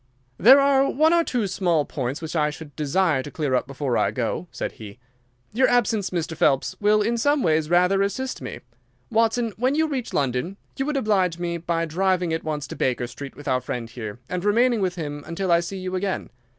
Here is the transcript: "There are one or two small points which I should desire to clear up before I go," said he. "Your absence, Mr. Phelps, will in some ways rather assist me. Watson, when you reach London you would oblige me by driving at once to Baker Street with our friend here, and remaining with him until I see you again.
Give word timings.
"There 0.39 0.59
are 0.59 0.89
one 0.89 1.13
or 1.13 1.23
two 1.23 1.45
small 1.45 1.85
points 1.85 2.23
which 2.23 2.35
I 2.35 2.49
should 2.49 2.75
desire 2.75 3.21
to 3.21 3.29
clear 3.29 3.53
up 3.53 3.67
before 3.67 3.99
I 3.99 4.09
go," 4.09 4.47
said 4.51 4.71
he. 4.71 4.97
"Your 5.53 5.67
absence, 5.67 6.09
Mr. 6.09 6.35
Phelps, 6.35 6.75
will 6.81 7.03
in 7.03 7.19
some 7.19 7.43
ways 7.43 7.69
rather 7.69 8.01
assist 8.01 8.41
me. 8.41 8.61
Watson, 9.11 9.53
when 9.57 9.75
you 9.75 9.87
reach 9.87 10.11
London 10.11 10.57
you 10.75 10.87
would 10.87 10.97
oblige 10.97 11.37
me 11.37 11.59
by 11.59 11.85
driving 11.85 12.33
at 12.33 12.43
once 12.43 12.65
to 12.69 12.75
Baker 12.75 13.05
Street 13.05 13.35
with 13.35 13.47
our 13.47 13.61
friend 13.61 13.87
here, 13.91 14.17
and 14.27 14.43
remaining 14.43 14.81
with 14.81 14.95
him 14.95 15.23
until 15.27 15.51
I 15.51 15.59
see 15.59 15.77
you 15.77 15.93
again. 15.95 16.31